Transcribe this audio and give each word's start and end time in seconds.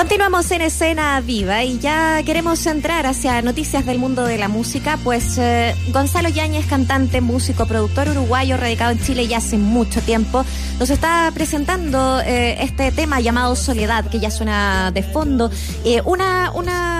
Continuamos 0.00 0.50
en 0.50 0.62
escena 0.62 1.20
viva 1.20 1.62
y 1.62 1.78
ya 1.78 2.22
queremos 2.22 2.64
entrar 2.64 3.04
hacia 3.04 3.42
noticias 3.42 3.84
del 3.84 3.98
mundo 3.98 4.24
de 4.24 4.38
la 4.38 4.48
música, 4.48 4.98
pues 5.04 5.36
eh, 5.36 5.74
Gonzalo 5.92 6.30
Yáñez, 6.30 6.64
cantante, 6.64 7.20
músico, 7.20 7.66
productor 7.66 8.08
uruguayo, 8.08 8.56
radicado 8.56 8.92
en 8.92 8.98
Chile 8.98 9.28
ya 9.28 9.36
hace 9.36 9.58
mucho 9.58 10.00
tiempo, 10.00 10.42
nos 10.78 10.88
está 10.88 11.30
presentando 11.34 12.18
eh, 12.22 12.62
este 12.62 12.92
tema 12.92 13.20
llamado 13.20 13.54
Soledad, 13.54 14.06
que 14.06 14.20
ya 14.20 14.30
suena 14.30 14.90
de 14.90 15.02
fondo, 15.02 15.50
eh, 15.84 16.00
una, 16.06 16.50
una 16.54 16.99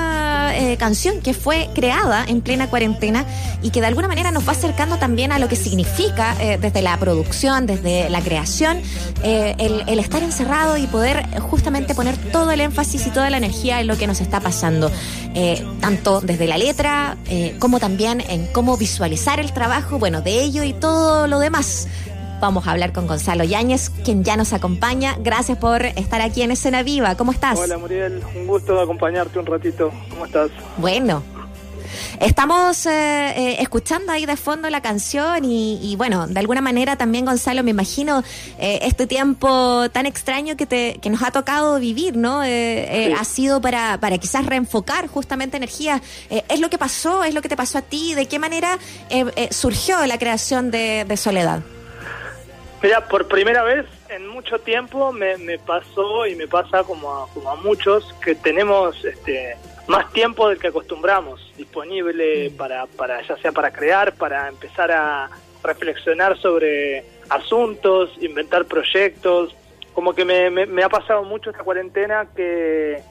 canción 0.79 1.21
que 1.21 1.35
fue 1.35 1.69
creada 1.75 2.25
en 2.27 2.41
plena 2.41 2.69
cuarentena 2.69 3.25
y 3.63 3.71
que 3.71 3.81
de 3.81 3.87
alguna 3.87 4.09
manera 4.09 4.31
nos 4.31 4.47
va 4.47 4.53
acercando 4.53 4.97
también 4.99 5.33
a 5.33 5.39
lo 5.39 5.49
que 5.49 5.57
significa 5.57 6.35
desde 6.61 6.83
la 6.83 6.97
producción, 6.99 7.67
desde 7.67 8.09
la 8.11 8.21
creación, 8.21 8.81
el, 9.23 9.85
el 9.87 9.99
estar 9.99 10.23
encerrado 10.23 10.77
y 10.77 10.87
poder 10.87 11.27
justamente 11.41 11.95
poner 11.95 12.17
todo 12.17 12.51
el 12.51 12.61
énfasis 12.61 13.07
y 13.07 13.11
toda 13.11 13.31
la 13.31 13.37
energía 13.37 13.81
en 13.81 13.87
lo 13.87 13.97
que 13.97 14.07
nos 14.07 14.21
está 14.21 14.41
pasando, 14.41 14.91
eh, 15.35 15.65
tanto 15.81 16.21
desde 16.21 16.47
la 16.47 16.59
letra 16.59 17.17
eh, 17.27 17.57
como 17.59 17.79
también 17.79 18.21
en 18.29 18.47
cómo 18.49 18.77
visualizar 18.77 19.41
el 19.41 19.53
trabajo, 19.53 19.99
bueno, 19.99 20.23
de 20.23 20.43
ello 20.43 20.65
y 20.65 20.73
todo 20.73 21.27
lo 21.27 21.39
demás. 21.39 21.89
Vamos 22.41 22.67
a 22.67 22.73
hablar 22.73 22.93
con 22.93 23.07
Gonzalo 23.07 23.45
Yáñez, 23.45 23.91
quien 24.05 24.25
ya 24.25 24.37
nos 24.37 24.53
acompaña. 24.53 25.17
Gracias 25.21 25.59
por 25.59 25.85
estar 25.85 26.21
aquí 26.21 26.43
en 26.43 26.51
Escena 26.51 26.83
Viva. 26.83 27.15
¿Cómo 27.15 27.33
estás? 27.33 27.59
Hola, 27.59 27.77
Muriel. 27.79 28.23
Un 28.35 28.47
gusto 28.47 28.81
acompañarte 28.81 29.39
un 29.39 29.47
ratito. 29.47 29.93
¿Cómo 30.11 30.25
estás? 30.25 30.51
Bueno, 30.79 31.23
Estamos 32.21 32.87
eh, 32.87 32.91
eh, 32.91 33.57
escuchando 33.61 34.13
ahí 34.13 34.27
de 34.27 34.37
fondo 34.37 34.69
la 34.71 34.81
canción 34.81 35.45
y, 35.45 35.95
bueno, 35.97 36.27
de 36.27 36.39
alguna 36.39 36.61
manera 36.61 36.97
también, 36.97 37.25
Gonzalo, 37.25 37.63
me 37.65 37.71
imagino 37.71 38.23
eh, 38.59 38.81
este 38.83 39.07
tiempo 39.07 39.89
tan 39.91 40.07
extraño 40.07 40.57
que, 40.57 40.67
te, 40.67 40.99
que 41.01 41.11
nos 41.11 41.23
ha 41.23 41.31
tocado 41.31 41.79
vivir, 41.79 42.17
¿no? 42.17 42.41
Ha 42.41 43.25
sido 43.25 43.61
para, 43.61 43.99
para 43.99 44.19
quizás 44.19 44.47
reenfocar 44.47 45.07
justamente 45.09 45.57
energía. 45.57 46.03
¿Es 46.29 46.61
lo 46.61 46.71
que 46.71 46.79
pasó? 46.79 47.25
¿Es 47.25 47.35
lo 47.35 47.43
que 47.43 47.49
te 47.49 47.57
pasó 47.57 47.79
a 47.79 47.83
ti? 47.83 48.15
¿De 48.15 48.27
qué 48.27 48.39
manera 48.39 48.79
surgió 49.51 50.05
la 50.07 50.19
creación 50.19 50.71
de, 50.71 51.17
Soledad? 51.17 51.63
Mira, 52.83 53.07
por 53.09 53.29
primera 53.29 53.63
vez 53.63 53.85
en 54.09 54.27
mucho 54.27 54.59
tiempo 54.59 55.13
me, 55.13 55.37
me 55.37 55.59
pasó 55.59 56.27
y 56.27 56.35
me 56.35 56.49
pasa 56.49 56.83
como 56.83 57.15
a, 57.15 57.29
como 57.29 57.51
a 57.51 57.57
muchos 57.57 58.15
que 58.25 58.35
tenemos 58.35 59.05
este, 59.05 59.55
más 59.87 60.11
tiempo 60.13 60.49
del 60.49 60.59
que 60.59 60.69
acostumbramos 60.69 61.53
disponible 61.59 62.51
mm. 62.51 62.57
para, 62.57 62.87
para 62.87 63.21
ya 63.23 63.37
sea 63.37 63.53
para 63.53 63.71
crear, 63.71 64.15
para 64.15 64.49
empezar 64.49 64.91
a 64.93 65.29
reflexionar 65.63 66.39
sobre 66.39 67.05
asuntos, 67.29 68.11
inventar 68.21 68.65
proyectos. 68.65 69.55
Como 69.93 70.15
que 70.15 70.25
me, 70.25 70.49
me, 70.51 70.83
ha 70.83 70.89
pasado 70.89 71.25
mucho 71.25 71.51
esta 71.51 71.65
cuarentena 71.65 72.29
que, 72.35 73.03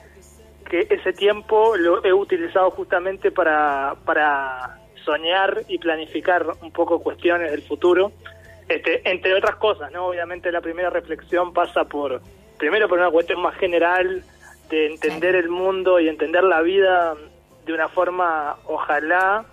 que 0.68 0.86
ese 0.90 1.12
tiempo 1.12 1.76
lo 1.76 2.04
he 2.04 2.12
utilizado 2.12 2.70
justamente 2.72 3.30
para, 3.30 3.94
para 4.04 4.80
soñar 5.04 5.62
y 5.68 5.78
planificar 5.78 6.46
un 6.62 6.72
poco 6.72 7.00
cuestiones 7.00 7.50
del 7.50 7.62
futuro. 7.62 8.12
Este, 8.70 9.02
entre 9.10 9.34
otras 9.34 9.56
cosas, 9.56 9.90
¿no? 9.90 10.06
Obviamente 10.06 10.52
la 10.52 10.60
primera 10.60 10.90
reflexión 10.90 11.52
pasa 11.52 11.86
por, 11.86 12.22
primero 12.56 12.88
por 12.88 13.00
una 13.00 13.10
cuestión 13.10 13.42
más 13.42 13.56
general 13.56 14.22
de 14.68 14.86
entender 14.86 15.34
el 15.34 15.48
mundo 15.48 15.98
y 15.98 16.08
entender 16.08 16.44
la 16.44 16.60
vida 16.60 17.16
de 17.66 17.72
una 17.72 17.88
forma, 17.88 18.58
ojalá, 18.66 19.44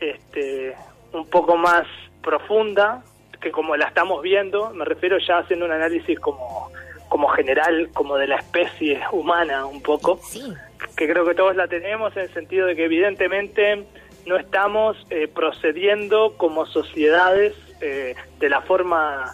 este, 0.00 0.74
un 1.12 1.30
poco 1.30 1.56
más 1.56 1.86
profunda 2.24 3.04
que 3.40 3.52
como 3.52 3.76
la 3.76 3.86
estamos 3.86 4.20
viendo, 4.20 4.70
me 4.70 4.84
refiero 4.84 5.16
ya 5.18 5.38
haciendo 5.38 5.64
un 5.64 5.70
análisis 5.70 6.18
como, 6.18 6.72
como 7.08 7.28
general, 7.28 7.90
como 7.94 8.16
de 8.16 8.26
la 8.26 8.38
especie 8.38 9.00
humana 9.12 9.64
un 9.64 9.80
poco, 9.80 10.18
que 10.96 11.08
creo 11.08 11.24
que 11.24 11.36
todos 11.36 11.54
la 11.54 11.68
tenemos 11.68 12.16
en 12.16 12.22
el 12.22 12.34
sentido 12.34 12.66
de 12.66 12.74
que 12.74 12.86
evidentemente 12.86 13.84
no 14.26 14.36
estamos 14.36 14.96
eh, 15.10 15.28
procediendo 15.28 16.36
como 16.36 16.66
sociedades 16.66 17.54
eh, 17.80 18.14
de 18.38 18.48
la 18.48 18.62
forma 18.62 19.32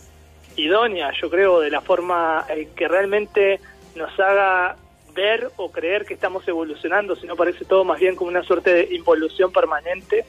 idónea, 0.56 1.12
yo 1.20 1.30
creo, 1.30 1.60
de 1.60 1.70
la 1.70 1.80
forma 1.80 2.44
eh, 2.48 2.68
que 2.74 2.88
realmente 2.88 3.60
nos 3.94 4.18
haga 4.18 4.76
ver 5.14 5.50
o 5.56 5.70
creer 5.70 6.04
que 6.04 6.14
estamos 6.14 6.46
evolucionando, 6.48 7.16
sino 7.16 7.36
parece 7.36 7.64
todo 7.64 7.84
más 7.84 8.00
bien 8.00 8.16
como 8.16 8.30
una 8.30 8.42
suerte 8.42 8.72
de 8.72 8.94
involución 8.94 9.52
permanente. 9.52 10.24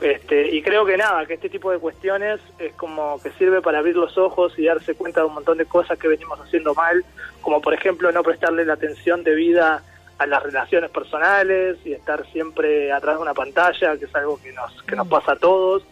Este, 0.00 0.54
y 0.54 0.62
creo 0.62 0.84
que 0.84 0.96
nada, 0.96 1.26
que 1.26 1.34
este 1.34 1.48
tipo 1.48 1.72
de 1.72 1.78
cuestiones 1.78 2.40
es 2.58 2.72
como 2.74 3.20
que 3.20 3.30
sirve 3.32 3.60
para 3.60 3.78
abrir 3.78 3.96
los 3.96 4.16
ojos 4.16 4.56
y 4.56 4.66
darse 4.66 4.94
cuenta 4.94 5.20
de 5.20 5.26
un 5.26 5.34
montón 5.34 5.58
de 5.58 5.66
cosas 5.66 5.98
que 5.98 6.06
venimos 6.06 6.38
haciendo 6.38 6.72
mal, 6.74 7.04
como 7.40 7.60
por 7.60 7.74
ejemplo 7.74 8.12
no 8.12 8.22
prestarle 8.22 8.64
la 8.64 8.74
atención 8.74 9.24
debida 9.24 9.82
a 10.18 10.26
las 10.26 10.42
relaciones 10.42 10.90
personales 10.90 11.78
y 11.84 11.92
estar 11.92 12.24
siempre 12.30 12.92
atrás 12.92 13.16
de 13.16 13.22
una 13.22 13.34
pantalla, 13.34 13.96
que 13.96 14.04
es 14.04 14.14
algo 14.14 14.40
que 14.40 14.52
nos, 14.52 14.82
que 14.82 14.94
nos 14.94 15.06
mm. 15.06 15.10
pasa 15.10 15.32
a 15.32 15.36
todos, 15.36 15.82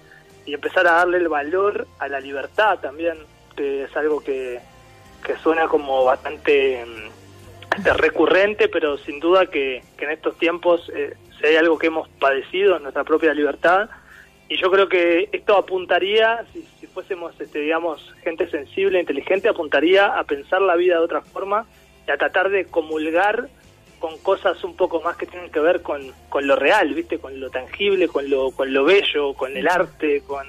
y 0.47 0.55
empezar 0.55 0.87
a 0.87 0.93
darle 0.93 1.19
el 1.19 1.29
valor 1.29 1.87
a 1.99 2.09
la 2.09 2.21
libertad 2.21 2.79
también, 2.79 3.19
que 3.57 3.85
es 3.85 3.97
algo 3.97 4.21
que, 4.23 4.61
que 5.25 5.37
suena 5.39 5.67
como 5.67 6.05
bastante 6.05 6.85
mm, 6.87 7.85
recurrente, 7.97 8.69
pero 8.69 8.97
sin 8.99 9.21
duda 9.21 9.47
que, 9.47 9.83
en 9.99 10.11
estos 10.11 10.39
tiempos, 10.39 10.91
eh, 10.95 11.15
si 11.39 11.47
hay 11.47 11.57
algo 11.57 11.79
que 11.79 11.89
hemos 11.89 12.09
padecido, 12.09 12.79
nuestra 12.79 13.05
propia 13.05 13.35
libertad, 13.35 13.91
y 14.49 14.57
yo 14.57 14.71
creo 14.71 14.89
que 14.89 15.29
esto 15.33 15.57
apuntaría, 15.57 16.45
si, 16.53 16.87
fuésemos, 16.87 17.39
este, 17.41 17.59
digamos, 17.59 18.15
gente 18.23 18.49
sensible, 18.49 19.01
inteligente, 19.01 19.49
apuntaría 19.49 20.07
a 20.07 20.25
pensar 20.25 20.63
la 20.63 20.77
vida 20.77 20.95
de 20.95 21.05
otra 21.05 21.21
forma 21.21 21.67
y 22.07 22.11
a 22.11 22.17
tratar 22.17 22.49
de 22.49 22.65
comulgar 22.67 23.49
con 23.99 24.19
cosas 24.19 24.63
un 24.65 24.77
poco 24.77 25.01
más 25.01 25.17
que 25.17 25.27
tienen 25.27 25.51
que 25.51 25.61
ver 25.61 25.83
con, 25.83 26.13
con 26.29 26.47
lo 26.47 26.57
real, 26.57 26.93
¿viste? 26.95 27.19
Con 27.19 27.39
lo 27.41 27.51
tangible, 27.51 28.09
con 28.09 28.29
lo, 28.29 28.51
con 28.51 28.73
lo 28.73 28.85
bello, 28.85 29.35
con 29.35 29.57
el 29.57 29.67
arte, 29.69 30.23
con, 30.27 30.47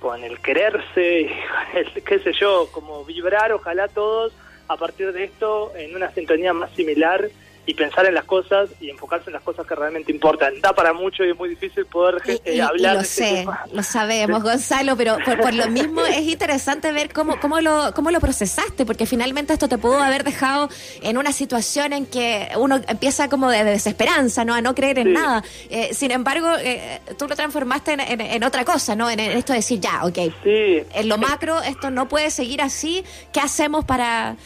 con, 0.00 0.24
el 0.24 0.38
quererse, 0.40 1.30
con 1.72 1.78
el, 1.78 2.02
qué 2.02 2.18
sé 2.20 2.32
yo, 2.32 2.68
como 2.72 3.04
vibrar, 3.04 3.52
ojalá 3.52 3.88
todos 3.88 4.32
a 4.68 4.76
partir 4.76 5.12
de 5.12 5.24
esto 5.24 5.72
en 5.76 5.94
una 5.94 6.10
sintonía 6.12 6.52
más 6.52 6.70
similar 6.72 7.28
y 7.64 7.74
pensar 7.74 8.06
en 8.06 8.14
las 8.14 8.24
cosas 8.24 8.70
y 8.80 8.90
enfocarse 8.90 9.30
en 9.30 9.34
las 9.34 9.42
cosas 9.42 9.66
que 9.66 9.74
realmente 9.74 10.10
importan. 10.10 10.60
Da 10.60 10.72
para 10.72 10.92
mucho 10.92 11.24
y 11.24 11.30
es 11.30 11.36
muy 11.36 11.48
difícil 11.48 11.86
poder 11.86 12.20
eh, 12.26 12.60
hablar. 12.60 12.96
lo 12.96 13.04
sé, 13.04 13.46
lo 13.72 13.82
sabemos, 13.82 14.42
Gonzalo, 14.42 14.96
pero 14.96 15.16
por, 15.40 15.54
lo 15.54 15.68
mismo 15.68 16.04
es 16.06 16.22
interesante 16.22 16.90
ver 16.92 17.12
cómo, 17.12 17.38
cómo, 17.40 17.60
lo, 17.60 17.92
cómo 17.94 18.10
lo 18.10 18.20
procesaste, 18.20 18.84
porque 18.84 19.06
finalmente 19.06 19.52
esto 19.52 19.68
te 19.68 19.78
pudo 19.78 20.00
haber 20.00 20.24
dejado 20.24 20.68
en 21.02 21.18
una 21.18 21.32
situación 21.32 21.92
en 21.92 22.06
que 22.06 22.48
uno 22.56 22.80
empieza 22.88 23.28
como 23.28 23.50
de 23.50 23.62
desesperanza, 23.62 24.44
¿no? 24.44 24.54
A 24.54 24.60
no 24.60 24.74
creer 24.74 24.98
en 24.98 25.12
nada. 25.12 25.44
Eh, 25.70 25.94
sin 25.94 26.10
embargo, 26.10 26.48
eh, 26.58 27.00
tú 27.16 27.28
lo 27.28 27.36
transformaste 27.36 27.96
en, 27.96 28.44
otra 28.44 28.64
cosa, 28.64 28.96
¿no? 28.96 29.08
En, 29.08 29.20
esto 29.20 29.52
de 29.52 29.60
decir, 29.60 29.78
ya, 29.78 30.04
ok, 30.04 30.18
en 30.44 31.08
lo 31.08 31.18
macro 31.18 31.62
esto 31.62 31.90
no 31.90 32.08
puede 32.08 32.30
seguir 32.30 32.60
así, 32.60 33.04
¿qué 33.32 33.40
hacemos 33.40 33.84
para, 33.84 34.36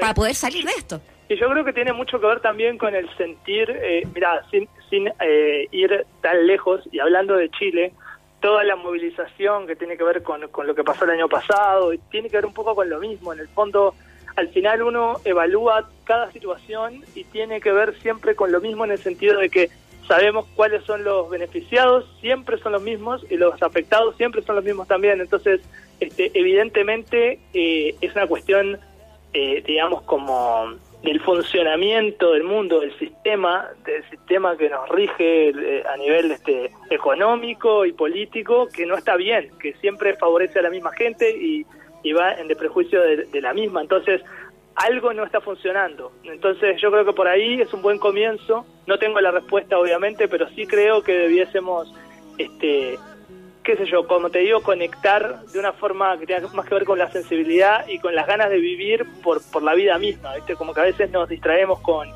para 0.00 0.14
poder 0.14 0.34
salir 0.34 0.64
de 0.64 0.72
esto? 0.72 1.00
Y 1.30 1.36
yo 1.36 1.48
creo 1.48 1.64
que 1.64 1.72
tiene 1.72 1.92
mucho 1.92 2.20
que 2.20 2.26
ver 2.26 2.40
también 2.40 2.76
con 2.76 2.92
el 2.92 3.08
sentir, 3.16 3.70
eh, 3.70 4.02
mira, 4.12 4.44
sin, 4.50 4.68
sin 4.90 5.06
eh, 5.20 5.68
ir 5.70 6.04
tan 6.22 6.44
lejos 6.44 6.82
y 6.90 6.98
hablando 6.98 7.36
de 7.36 7.48
Chile, 7.50 7.92
toda 8.40 8.64
la 8.64 8.74
movilización 8.74 9.68
que 9.68 9.76
tiene 9.76 9.96
que 9.96 10.02
ver 10.02 10.24
con, 10.24 10.48
con 10.48 10.66
lo 10.66 10.74
que 10.74 10.82
pasó 10.82 11.04
el 11.04 11.12
año 11.12 11.28
pasado, 11.28 11.92
y 11.94 11.98
tiene 12.10 12.30
que 12.30 12.38
ver 12.38 12.46
un 12.46 12.52
poco 12.52 12.74
con 12.74 12.90
lo 12.90 12.98
mismo. 12.98 13.32
En 13.32 13.38
el 13.38 13.46
fondo, 13.46 13.94
al 14.34 14.48
final 14.48 14.82
uno 14.82 15.18
evalúa 15.24 15.88
cada 16.02 16.32
situación 16.32 17.04
y 17.14 17.22
tiene 17.22 17.60
que 17.60 17.70
ver 17.70 17.94
siempre 18.00 18.34
con 18.34 18.50
lo 18.50 18.60
mismo 18.60 18.84
en 18.84 18.90
el 18.90 18.98
sentido 18.98 19.38
de 19.38 19.50
que 19.50 19.70
sabemos 20.08 20.46
cuáles 20.56 20.82
son 20.82 21.04
los 21.04 21.30
beneficiados, 21.30 22.12
siempre 22.20 22.58
son 22.58 22.72
los 22.72 22.82
mismos, 22.82 23.24
y 23.30 23.36
los 23.36 23.62
afectados 23.62 24.16
siempre 24.16 24.42
son 24.42 24.56
los 24.56 24.64
mismos 24.64 24.88
también. 24.88 25.20
Entonces, 25.20 25.60
este, 26.00 26.32
evidentemente 26.34 27.38
eh, 27.54 27.94
es 28.00 28.16
una 28.16 28.26
cuestión, 28.26 28.80
eh, 29.32 29.62
digamos, 29.64 30.02
como 30.02 30.74
del 31.02 31.20
funcionamiento 31.20 32.32
del 32.32 32.44
mundo, 32.44 32.80
del 32.80 32.96
sistema, 32.98 33.70
del 33.84 34.08
sistema 34.10 34.56
que 34.56 34.68
nos 34.68 34.88
rige 34.90 35.48
eh, 35.48 35.82
a 35.88 35.96
nivel 35.96 36.30
este, 36.30 36.70
económico 36.90 37.86
y 37.86 37.92
político, 37.92 38.68
que 38.68 38.84
no 38.84 38.96
está 38.96 39.16
bien, 39.16 39.50
que 39.58 39.72
siempre 39.74 40.16
favorece 40.16 40.58
a 40.58 40.62
la 40.62 40.70
misma 40.70 40.92
gente 40.92 41.30
y, 41.30 41.64
va 42.12 42.32
en 42.32 42.48
desprejuicio 42.48 43.00
de, 43.00 43.26
de, 43.26 43.40
la 43.40 43.54
misma. 43.54 43.82
Entonces, 43.82 44.22
algo 44.74 45.12
no 45.12 45.24
está 45.24 45.40
funcionando. 45.40 46.12
Entonces, 46.24 46.80
yo 46.80 46.90
creo 46.90 47.04
que 47.04 47.12
por 47.12 47.28
ahí 47.28 47.60
es 47.60 47.72
un 47.72 47.82
buen 47.82 47.98
comienzo. 47.98 48.66
No 48.86 48.98
tengo 48.98 49.20
la 49.20 49.30
respuesta, 49.30 49.78
obviamente, 49.78 50.26
pero 50.26 50.48
sí 50.50 50.66
creo 50.66 51.02
que 51.02 51.12
debiésemos 51.12 51.92
este, 52.38 52.98
qué 53.62 53.76
sé 53.76 53.86
yo, 53.86 54.06
como 54.06 54.30
te 54.30 54.40
digo, 54.40 54.62
conectar 54.62 55.44
de 55.46 55.58
una 55.58 55.72
forma 55.72 56.18
que 56.18 56.26
tenga 56.26 56.46
más 56.48 56.66
que 56.66 56.74
ver 56.74 56.84
con 56.84 56.98
la 56.98 57.10
sensibilidad 57.10 57.86
y 57.88 57.98
con 57.98 58.14
las 58.14 58.26
ganas 58.26 58.50
de 58.50 58.58
vivir 58.58 59.06
por, 59.22 59.42
por 59.50 59.62
la 59.62 59.74
vida 59.74 59.98
misma, 59.98 60.34
¿viste? 60.34 60.54
Como 60.54 60.72
que 60.72 60.80
a 60.80 60.84
veces 60.84 61.10
nos 61.10 61.28
distraemos 61.28 61.80
con, 61.80 62.08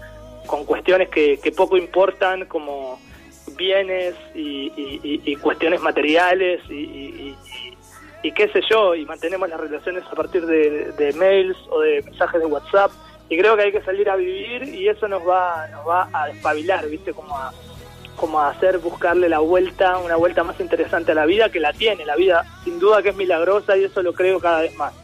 con 0.47 0.65
cuestiones 0.65 1.09
que, 1.09 1.39
poco 1.57 1.77
importan, 1.77 2.47
como 2.47 2.99
bienes 3.57 4.15
y, 4.35 5.37
cuestiones 5.37 5.81
materiales 5.81 6.61
y, 6.71 7.35
y, 8.23 8.33
qué 8.33 8.49
sé 8.49 8.63
yo, 8.71 8.95
y 8.95 9.05
mantenemos 9.05 9.49
las 9.49 9.61
relaciones 9.61 10.03
a 10.11 10.15
partir 10.15 10.47
de, 10.47 10.93
de 10.93 11.13
mails 11.13 11.57
o 11.71 11.81
de 11.81 12.03
mensajes 12.03 12.41
de 12.41 12.47
WhatsApp 12.47 12.91
y 13.29 13.39
creo 13.39 13.57
que 13.57 13.63
hay 13.63 13.73
que 13.73 13.83
salir 13.83 14.09
a 14.09 14.17
vivir 14.17 14.65
y 14.75 14.89
eso 14.89 15.09
nos 15.09 15.27
va, 15.27 15.67
nos 15.69 15.87
va 15.87 16.09
a 16.13 16.27
despabilar, 16.27 16.89
¿viste? 16.89 17.13
Como 17.13 17.37
a, 17.37 17.53
como 18.25 18.41
a 18.41 18.49
hacer, 18.49 18.79
buscarle 18.79 19.29
la 19.29 19.41
vuelta, 19.41 19.99
una 19.99 20.17
vuelta 20.17 20.43
más 20.43 20.59
interesante 20.59 21.13
a 21.13 21.15
la 21.15 21.27
vida, 21.27 21.51
que 21.51 21.61
la 21.61 21.75
tiene, 21.75 22.07
la 22.07 22.17
vida 22.17 22.43
sin 22.65 22.79
duda 22.79 23.03
que 23.03 23.11
es 23.11 23.17
milagrosa 23.17 23.77
y 23.77 23.85
eso 23.85 24.03
lo 24.03 24.15
creo 24.15 24.41
cada 24.41 24.63
vez 24.63 24.75
más 24.77 24.95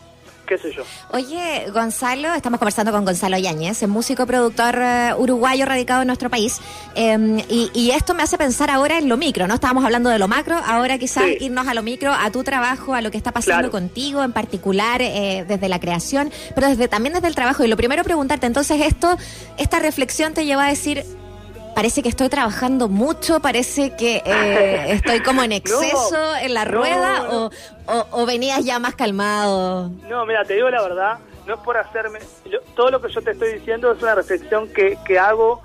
qué 0.46 0.58
sé 0.58 0.72
yo. 0.74 0.82
Oye, 1.12 1.70
Gonzalo, 1.72 2.34
estamos 2.34 2.58
conversando 2.58 2.90
con 2.90 3.04
Gonzalo 3.04 3.38
Yáñez, 3.38 3.86
músico 3.86 4.26
productor 4.26 4.74
eh, 4.80 5.14
uruguayo 5.16 5.64
radicado 5.64 6.00
en 6.00 6.08
nuestro 6.08 6.28
país. 6.28 6.60
Em, 6.96 7.38
y, 7.48 7.92
esto 7.92 8.14
me 8.14 8.24
hace 8.24 8.36
pensar 8.36 8.68
ahora 8.68 8.98
en 8.98 9.08
lo 9.08 9.16
micro, 9.16 9.46
¿no? 9.46 9.54
Estábamos 9.54 9.84
hablando 9.84 10.10
de 10.10 10.18
lo 10.18 10.26
macro, 10.26 10.56
ahora 10.66 10.98
quizás 10.98 11.24
irnos 11.38 11.68
a 11.68 11.74
lo 11.74 11.84
micro, 11.84 12.12
a 12.12 12.32
tu 12.32 12.42
trabajo, 12.42 12.94
a 12.94 13.00
lo 13.00 13.12
que 13.12 13.16
está 13.16 13.30
pasando 13.30 13.70
contigo 13.70 14.24
en 14.24 14.32
particular, 14.32 15.02
eh, 15.02 15.44
desde 15.46 15.68
la 15.68 15.78
creación, 15.78 16.32
pero 16.56 16.66
desde 16.66 16.88
también 16.88 17.14
desde 17.14 17.28
el 17.28 17.36
trabajo. 17.36 17.62
Y 17.64 17.68
lo 17.68 17.76
primero 17.76 18.02
preguntarte, 18.02 18.46
entonces 18.48 18.80
esto, 18.82 19.16
esta 19.56 19.78
reflexión 19.78 20.34
te 20.34 20.46
lleva 20.46 20.66
a 20.66 20.70
decir, 20.70 21.04
parece 21.80 22.02
que 22.02 22.10
estoy 22.10 22.28
trabajando 22.28 22.88
mucho, 22.88 23.40
parece 23.40 23.96
que 23.96 24.20
eh, 24.26 24.84
estoy 24.92 25.20
como 25.20 25.42
en 25.42 25.52
exceso 25.52 26.36
en 26.36 26.52
la 26.52 26.66
rueda 26.66 27.26
O, 27.30 27.50
o, 28.12 28.26
venías 28.26 28.66
ya 28.66 28.78
más 28.78 28.94
calmado. 28.96 29.88
No, 30.06 30.26
mira, 30.26 30.44
te 30.44 30.56
digo 30.56 30.68
la 30.68 30.82
verdad, 30.82 31.18
no 31.46 31.54
es 31.54 31.60
por 31.60 31.78
hacerme, 31.78 32.18
todo 32.76 32.90
lo 32.90 33.00
que 33.00 33.10
yo 33.10 33.22
te 33.22 33.30
estoy 33.30 33.54
diciendo 33.54 33.90
es 33.92 34.02
una 34.02 34.14
reflexión 34.14 34.68
que, 34.68 34.98
que 35.06 35.18
hago 35.18 35.62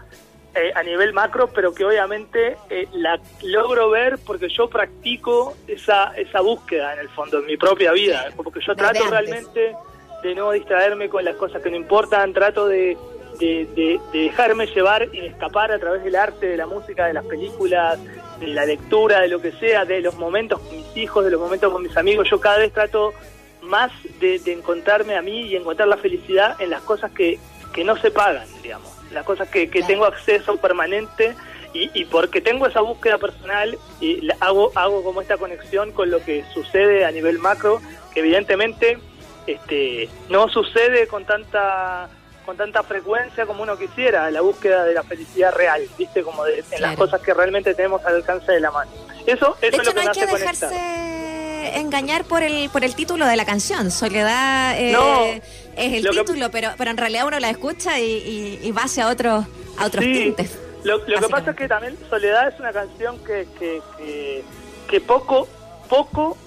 eh, 0.55 0.71
a 0.73 0.83
nivel 0.83 1.11
macro, 1.11 1.49
pero 1.53 1.73
que 1.73 1.83
obviamente 1.83 2.55
eh, 2.69 2.87
la 2.93 3.19
logro 3.43 3.89
ver 3.89 4.17
porque 4.25 4.47
yo 4.47 4.69
practico 4.69 5.57
esa, 5.67 6.13
esa 6.15 6.39
búsqueda 6.39 6.93
en 6.93 6.99
el 6.99 7.09
fondo, 7.09 7.39
en 7.39 7.45
mi 7.45 7.57
propia 7.57 7.91
vida, 7.91 8.29
porque 8.37 8.61
yo 8.65 8.73
trato 8.73 9.05
realmente 9.05 9.75
de 10.23 10.33
no 10.33 10.51
distraerme 10.51 11.09
con 11.09 11.25
las 11.25 11.35
cosas 11.35 11.61
que 11.61 11.69
no 11.69 11.75
importan, 11.75 12.31
trato 12.31 12.67
de 12.67 12.97
de, 13.39 13.99
dejarme 14.11 14.67
llevar 14.67 15.07
y 15.13 15.19
escapar 15.19 15.71
a 15.71 15.79
través 15.79 16.03
del 16.03 16.15
arte, 16.15 16.47
de 16.47 16.57
la 16.57 16.67
música, 16.67 17.07
de 17.07 17.13
las 17.13 17.25
películas, 17.25 17.99
de 18.39 18.47
la 18.47 18.65
lectura, 18.65 19.21
de 19.21 19.27
lo 19.27 19.41
que 19.41 19.51
sea, 19.53 19.85
de 19.85 20.01
los 20.01 20.15
momentos 20.15 20.59
con 20.59 20.75
mis 20.75 20.97
hijos, 20.97 21.25
de 21.25 21.31
los 21.31 21.39
momentos 21.39 21.71
con 21.71 21.83
mis 21.83 21.95
amigos. 21.97 22.29
Yo 22.29 22.39
cada 22.39 22.57
vez 22.57 22.71
trato 22.73 23.13
más 23.61 23.91
de, 24.19 24.41
encontrarme 24.45 25.15
a 25.15 25.21
mí 25.21 25.41
y 25.41 25.55
encontrar 25.55 25.87
la 25.87 25.97
felicidad 25.97 26.59
en 26.59 26.69
las 26.69 26.81
cosas 26.81 27.11
que, 27.11 27.39
que 27.73 27.83
no 27.83 27.97
se 27.97 28.11
pagan, 28.11 28.47
digamos, 28.61 28.91
las 29.11 29.25
cosas 29.25 29.49
que, 29.49 29.69
que 29.69 29.83
tengo 29.83 30.05
acceso 30.05 30.57
permanente 30.57 31.35
y, 31.73 31.89
y, 31.93 32.05
porque 32.05 32.41
tengo 32.41 32.67
esa 32.67 32.81
búsqueda 32.81 33.17
personal 33.17 33.77
y 33.99 34.29
hago, 34.39 34.71
hago 34.75 35.03
como 35.03 35.21
esta 35.21 35.37
conexión 35.37 35.91
con 35.91 36.09
lo 36.09 36.23
que 36.23 36.45
sucede 36.53 37.05
a 37.05 37.11
nivel 37.11 37.39
macro, 37.39 37.81
que 38.13 38.21
evidentemente 38.21 38.97
este, 39.47 40.09
no 40.29 40.49
sucede 40.49 41.07
con 41.07 41.25
tanta 41.25 42.09
con 42.45 42.57
tanta 42.57 42.83
frecuencia 42.83 43.45
como 43.45 43.63
uno 43.63 43.77
quisiera, 43.77 44.29
la 44.31 44.41
búsqueda 44.41 44.85
de 44.85 44.93
la 44.93 45.03
felicidad 45.03 45.53
real, 45.53 45.81
¿viste? 45.97 46.23
Como 46.23 46.43
de, 46.43 46.63
en 46.71 46.81
las 46.81 46.95
cosas 46.95 47.21
que 47.21 47.33
realmente 47.33 47.73
tenemos 47.73 48.03
al 48.05 48.15
alcance 48.15 48.51
de 48.51 48.59
la 48.59 48.71
mano. 48.71 48.91
Eso, 49.25 49.57
eso 49.61 49.81
es 49.81 49.85
lo 49.85 49.93
que 49.93 50.03
no 50.03 50.11
hay 50.11 50.17
que 50.17 50.25
dejarse 50.25 51.05
engañar 51.73 52.25
por 52.25 52.43
el 52.43 52.69
por 52.69 52.83
el 52.83 52.95
título 52.95 53.25
de 53.25 53.35
la 53.35 53.45
canción. 53.45 53.91
Soledad 53.91 54.75
eh, 54.77 55.41
es 55.75 55.93
el 55.93 56.09
título, 56.09 56.51
pero 56.51 56.69
pero 56.77 56.91
en 56.91 56.97
realidad 56.97 57.27
uno 57.27 57.39
la 57.39 57.49
escucha 57.49 57.99
y, 57.99 58.59
y, 58.61 58.71
va 58.71 58.83
hacia 58.83 59.07
otros 59.07 59.45
a 59.77 59.85
otros 59.85 60.03
tintes. 60.03 60.59
Lo, 60.83 60.99
lo 60.99 61.19
que 61.19 61.29
pasa 61.29 61.51
es 61.51 61.57
que 61.57 61.67
también 61.67 61.97
Soledad 62.09 62.47
es 62.49 62.59
una 62.59 62.71
canción 62.71 63.17
que, 63.23 63.47
que, 63.57 64.43
que, 64.87 65.01
poco 65.01 65.47
poco 65.89 66.37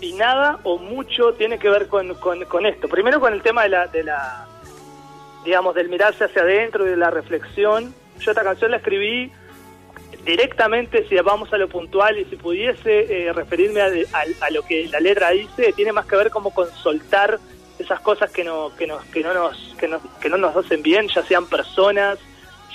y 0.00 0.12
nada 0.12 0.60
o 0.62 0.76
mucho 0.78 1.32
tiene 1.32 1.58
que 1.58 1.70
ver 1.70 1.88
con, 1.88 2.14
con, 2.14 2.44
con 2.44 2.66
esto. 2.66 2.88
Primero 2.88 3.18
con 3.20 3.32
el 3.32 3.42
tema 3.42 3.62
de 3.62 3.70
la, 3.70 3.86
de 3.86 4.04
la 4.04 4.47
digamos, 5.44 5.74
del 5.74 5.88
mirarse 5.88 6.24
hacia 6.24 6.42
adentro 6.42 6.86
y 6.86 6.90
de 6.90 6.96
la 6.96 7.10
reflexión. 7.10 7.94
Yo 8.20 8.30
esta 8.30 8.42
canción 8.42 8.70
la 8.70 8.78
escribí 8.78 9.32
directamente, 10.24 11.06
si 11.08 11.14
vamos 11.16 11.52
a 11.52 11.58
lo 11.58 11.68
puntual 11.68 12.18
y 12.18 12.24
si 12.26 12.36
pudiese 12.36 13.26
eh, 13.28 13.32
referirme 13.32 13.80
a, 13.80 14.50
lo 14.50 14.62
que 14.62 14.88
la 14.88 15.00
letra 15.00 15.30
dice, 15.30 15.72
tiene 15.72 15.92
más 15.92 16.06
que 16.06 16.16
ver 16.16 16.30
como 16.30 16.50
con 16.52 16.68
soltar 16.70 17.38
esas 17.78 18.00
cosas 18.00 18.30
que 18.30 18.44
no, 18.44 18.74
que 18.76 18.86
nos, 18.86 19.04
que 19.06 19.22
no 19.22 19.32
nos, 19.32 19.74
que, 19.78 19.88
que 20.20 20.28
no 20.28 20.36
nos 20.36 20.56
hacen 20.56 20.82
bien, 20.82 21.08
ya 21.08 21.22
sean 21.22 21.46
personas, 21.46 22.18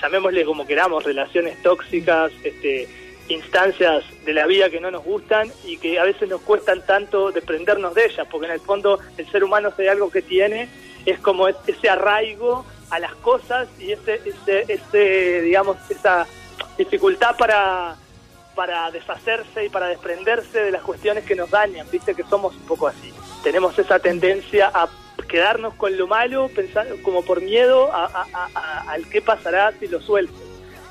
llamémosle 0.02 0.46
como 0.46 0.66
queramos, 0.66 1.04
relaciones 1.04 1.62
tóxicas, 1.62 2.32
este, 2.44 2.88
instancias 3.30 4.04
de 4.26 4.34
la 4.34 4.46
vida 4.48 4.70
que 4.70 4.80
no 4.80 4.92
nos 4.92 5.04
gustan 5.04 5.52
y 5.66 5.78
que 5.78 6.00
a 6.00 6.04
veces 6.04 6.30
nos 6.30 6.42
cuestan 6.42 6.86
tanto 6.86 7.32
desprendernos 7.32 7.94
de 7.94 8.06
ellas, 8.06 8.28
porque 8.30 8.48
en 8.48 8.54
el 8.54 8.60
fondo 8.60 9.00
el 9.18 9.30
ser 9.32 9.44
humano 9.44 9.72
es 9.78 9.90
algo 9.90 10.10
que 10.10 10.22
tiene 10.22 10.70
es 11.06 11.20
como 11.20 11.48
ese 11.48 11.90
arraigo 11.90 12.66
a 12.90 13.00
las 13.00 13.16
cosas 13.16 13.68
y 13.80 13.92
ese, 13.92 14.22
ese, 14.26 14.66
ese 14.68 15.42
digamos, 15.42 15.78
esa 15.90 16.28
dificultad 16.78 17.36
para, 17.38 17.96
para 18.56 18.92
deshacerse 18.92 19.66
y 19.66 19.70
para 19.70 19.88
desprenderse 19.88 20.64
de 20.64 20.72
las 20.72 20.84
cuestiones 20.84 21.24
que 21.24 21.36
nos 21.36 21.50
dañan, 21.50 21.88
viste 21.92 22.14
que 22.14 22.24
somos 22.24 22.56
un 22.56 22.66
poco 22.66 22.88
así. 22.88 23.14
Tenemos 23.44 23.78
esa 23.80 24.00
tendencia 24.00 24.72
a 24.74 24.90
quedarnos 25.28 25.74
con 25.76 25.98
lo 25.98 26.08
malo, 26.08 26.50
pensar 26.50 26.88
como 27.02 27.24
por 27.24 27.42
miedo 27.42 27.92
a, 27.92 28.28
al 28.88 29.10
qué 29.10 29.22
pasará 29.22 29.74
si 29.80 29.88
lo 29.88 30.02
suelto. 30.02 30.34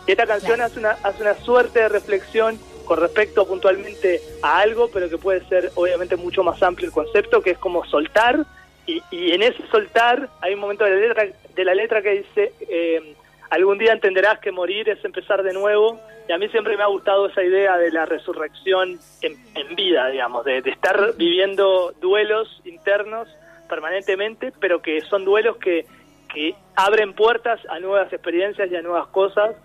Y 0.06 0.12
esta 0.12 0.26
canción 0.26 0.61
hace, 0.61 0.81
una, 0.81 0.97
hace 1.03 1.23
una 1.23 1.35
suerte 1.35 1.81
de 1.81 1.88
reflexión 1.88 2.59
con 2.85 2.99
respecto 2.99 3.47
puntualmente 3.47 4.20
a 4.43 4.59
algo, 4.59 4.88
pero 4.93 5.09
que 5.09 5.17
puede 5.17 5.47
ser 5.49 5.70
obviamente 5.76 6.17
mucho 6.17 6.43
más 6.43 6.61
amplio 6.62 6.88
el 6.88 6.93
concepto, 6.93 7.41
que 7.41 7.50
es 7.50 7.59
como 7.59 7.85
soltar 7.85 8.44
y, 8.87 9.32
en 9.32 9.43
ese 9.43 9.67
soltar 9.69 10.29
hay 10.40 10.55
un 10.55 10.61
momento 10.61 10.84
de 10.84 10.90
la 10.90 10.96
letra, 10.96 11.26
de 11.55 11.64
la 11.64 11.75
letra 11.75 12.02
que 12.02 12.11
dice, 12.11 12.52
eh, 12.69 13.14
algún 13.50 13.79
día 13.79 13.93
entenderás 13.93 14.38
que 14.40 14.50
morir 14.50 14.88
es 14.88 15.05
empezar 15.05 15.43
de 15.43 15.52
nuevo. 15.52 16.00
Y 16.29 16.32
a 16.32 16.38
mí 16.38 16.49
siempre 16.49 16.76
me 16.76 16.82
ha 16.82 16.87
gustado 16.87 17.26
esa 17.26 17.43
idea 17.43 17.76
de 17.76 17.90
la 17.90 18.06
resurrección 18.06 18.99
en, 19.23 19.75
vida, 19.75 20.08
digamos, 20.08 20.44
de, 20.44 20.58
estar 20.58 21.14
viviendo 21.17 21.93
duelos 22.00 22.61
internos 22.64 23.29
permanentemente, 23.69 24.52
pero 24.61 24.81
que 24.82 25.00
son 25.02 25.25
duelos 25.25 25.56
que, 25.56 25.85
que 26.32 26.55
abren 26.76 27.14
puertas 27.14 27.61
a 27.69 27.81
nuevas 27.81 28.12
experiencias 28.12 28.70
y 28.70 28.76
a 28.76 28.82
nuevas 28.82 29.08
cosas. 29.08 29.56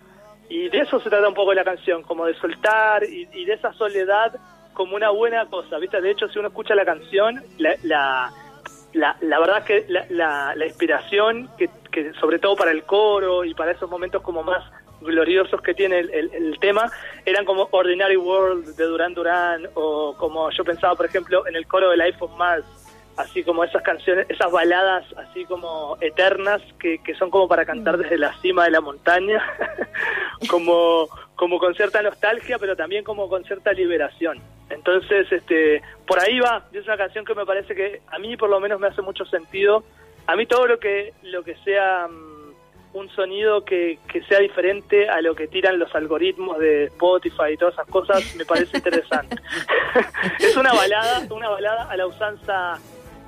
Y 0.50 0.70
de 0.70 0.80
eso 0.80 1.00
se 1.00 1.10
trata 1.10 1.28
un 1.28 1.34
poco 1.34 1.54
la 1.54 1.64
canción, 1.64 2.04
como 2.04 2.26
de 2.26 2.34
soltar 2.36 3.04
y, 3.04 3.28
y 3.34 3.46
de 3.46 3.54
esa 3.54 3.74
soledad 3.74 4.34
como 4.78 4.96
una 4.96 5.10
buena 5.10 5.46
cosa, 5.48 5.80
¿viste? 5.80 6.00
De 6.00 6.12
hecho, 6.12 6.30
si 6.30 6.38
uno 6.38 6.50
escucha 6.50 6.76
la 6.76 6.86
canción, 6.86 7.42
la 7.58 7.76
la, 7.82 8.32
la 8.98 9.40
verdad 9.40 9.64
que 9.64 9.86
la, 9.88 10.54
la, 10.56 10.66
inspiración, 10.66 11.50
que, 11.58 11.70
que, 11.92 12.14
sobre 12.14 12.40
todo 12.40 12.56
para 12.56 12.72
el 12.72 12.84
coro 12.84 13.44
y 13.44 13.54
para 13.54 13.72
esos 13.72 13.90
momentos 13.90 14.22
como 14.22 14.44
más 14.44 14.64
gloriosos 15.02 15.62
que 15.62 15.74
tiene 15.74 16.00
el, 16.00 16.32
el, 16.34 16.60
tema, 16.60 16.92
eran 17.26 17.46
como 17.46 17.68
Ordinary 17.72 18.18
World 18.18 18.76
de 18.76 18.84
Duran 18.86 19.14
Duran 19.14 19.68
o 19.76 20.16
como 20.18 20.50
yo 20.52 20.64
pensaba, 20.64 20.96
por 20.96 21.06
ejemplo, 21.06 21.48
en 21.48 21.56
el 21.56 21.68
coro 21.68 21.92
de 21.92 21.98
Life 21.98 22.18
of 22.20 22.36
Mars, 22.38 22.66
así 23.16 23.44
como 23.44 23.64
esas 23.64 23.84
canciones, 23.84 24.26
esas 24.30 24.52
baladas 24.52 25.06
así 25.18 25.46
como 25.46 25.98
eternas 26.02 26.62
que, 26.80 27.00
que 27.00 27.16
son 27.16 27.30
como 27.30 27.48
para 27.48 27.66
cantar 27.66 27.98
mm. 27.98 28.02
desde 28.02 28.18
la 28.18 28.34
cima 28.42 28.66
de 28.66 28.72
la 28.72 28.82
montaña, 28.82 29.44
como, 30.50 31.08
como 31.36 31.60
con 31.60 31.74
cierta 31.76 32.02
nostalgia, 32.02 32.58
pero 32.60 32.76
también 32.76 33.04
como 33.04 33.30
con 33.30 33.44
cierta 33.44 33.74
liberación. 33.74 34.42
Entonces, 34.70 35.32
este, 35.32 35.82
por 36.06 36.20
ahí 36.20 36.40
va, 36.40 36.66
es 36.74 36.86
una 36.86 36.98
canción 36.98 37.26
que 37.26 37.36
me 37.36 37.46
parece 37.46 37.74
que 37.74 38.02
a 38.08 38.20
mí 38.20 38.36
por 38.36 38.50
lo 38.50 38.60
menos 38.60 38.80
me 38.80 38.88
hace 38.88 39.02
mucho 39.02 39.26
sentido. 39.26 39.84
A 40.26 40.36
mí 40.36 40.46
todo 40.46 40.68
lo 40.68 40.80
que, 40.80 41.14
lo 41.24 41.44
que 41.44 41.56
sea 41.64 42.08
mm, 42.08 42.98
un 42.98 43.10
sonido 43.12 43.64
que, 43.64 44.00
que 44.12 44.24
sea 44.24 44.40
diferente 44.40 45.10
a 45.10 45.22
lo 45.22 45.36
que 45.36 45.48
tiran 45.48 45.80
los 45.80 45.94
algoritmos 45.96 46.60
de 46.60 46.86
Spotify 46.86 47.54
y 47.54 47.58
todas 47.58 47.76
esas 47.76 47.88
cosas 47.88 48.36
me 48.36 48.46
parece 48.46 48.78
interesante. 48.78 49.36
es 50.40 50.58
una 50.58 50.74
balada, 50.74 51.26
una 51.30 51.50
balada 51.50 51.90
a 51.90 51.96
la 51.96 52.08
usanza 52.08 52.80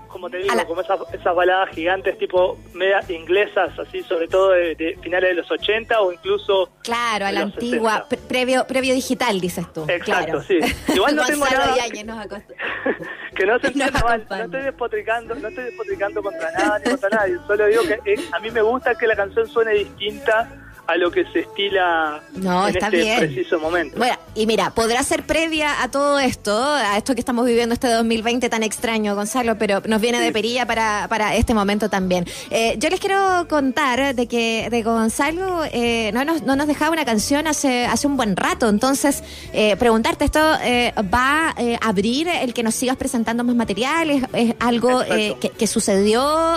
como 0.09 0.29
te 0.29 0.37
digo, 0.37 0.53
como 0.67 0.81
esas, 0.81 0.99
esas 1.13 1.35
baladas 1.35 1.69
gigantes 1.69 2.17
tipo 2.17 2.57
media 2.73 3.01
inglesas, 3.09 3.77
así 3.79 4.03
sobre 4.03 4.27
todo 4.27 4.51
de, 4.51 4.97
finales 5.01 5.29
de 5.29 5.35
los 5.35 5.49
80 5.49 6.01
o 6.01 6.11
incluso... 6.11 6.69
Claro, 6.83 7.25
a 7.25 7.31
la 7.31 7.41
antigua, 7.41 8.07
previo 8.27 8.65
previo 8.67 8.93
digital, 8.93 9.39
dices 9.39 9.71
tú. 9.73 9.85
Exacto, 9.87 10.41
sí. 10.41 10.59
Igual 10.93 11.15
no 11.15 11.25
tengo 11.27 11.45
nada... 11.45 11.75
que 13.35 13.45
no 13.45 13.59
se 13.59 13.67
entienda 13.67 14.01
mal, 14.01 14.25
no 14.29 14.35
estoy 14.35 14.61
despotricando, 14.61 15.35
no 15.35 15.47
estoy 15.47 15.63
despotricando 15.65 16.21
contra 16.21 16.51
nada 16.51 16.79
ni 16.79 16.91
contra 16.91 17.09
nadie, 17.09 17.37
solo 17.47 17.67
digo 17.67 17.83
que 17.83 18.11
eh, 18.11 18.15
a 18.31 18.39
mí 18.39 18.51
me 18.51 18.61
gusta 18.61 18.95
que 18.95 19.07
la 19.07 19.15
canción 19.15 19.47
suene 19.47 19.73
distinta 19.73 20.58
a 20.89 20.97
lo 20.97 21.11
que 21.11 21.23
se 21.31 21.41
estila 21.41 22.23
no, 22.33 22.67
en 22.67 22.75
este 22.77 23.15
preciso 23.19 23.59
momento. 23.59 23.95
Bueno, 23.97 24.15
y 24.33 24.47
mira, 24.47 24.71
podrá 24.71 25.03
ser 25.03 25.23
previa 25.23 25.83
a 25.83 25.91
todo 25.91 26.17
esto, 26.17 26.51
a 26.51 26.97
esto 26.97 27.13
que 27.13 27.19
estamos 27.19 27.45
viviendo 27.45 27.73
este 27.73 27.87
2020 27.89 28.49
tan 28.49 28.63
extraño, 28.63 29.13
Gonzalo, 29.13 29.55
pero 29.59 29.83
nos 29.85 30.01
viene 30.01 30.19
de 30.19 30.31
perilla 30.31 30.65
para, 30.65 31.05
para 31.07 31.35
este 31.35 31.53
momento 31.53 31.89
también. 31.89 32.25
Eh, 32.49 32.75
yo 32.79 32.89
les 32.89 32.99
quiero 32.99 33.47
contar 33.47 34.15
de 34.15 34.27
que 34.27 34.67
de 34.71 34.81
Gonzalo 34.81 35.63
eh, 35.71 36.09
no, 36.11 36.25
nos, 36.25 36.41
no 36.41 36.55
nos 36.55 36.65
dejaba 36.65 36.91
una 36.91 37.05
canción 37.05 37.45
hace, 37.45 37.85
hace 37.85 38.07
un 38.07 38.17
buen 38.17 38.35
rato, 38.35 38.67
entonces 38.67 39.23
eh, 39.53 39.75
preguntarte, 39.77 40.25
¿esto 40.25 40.39
va 40.39 41.49
a 41.49 41.87
abrir 41.87 42.29
el 42.29 42.55
que 42.55 42.63
nos 42.63 42.73
sigas 42.73 42.97
presentando 42.97 43.43
más 43.43 43.55
materiales? 43.55 44.23
¿Es 44.33 44.55
algo 44.59 45.01
que, 45.05 45.51
que, 45.55 45.67
sucedió? 45.67 46.55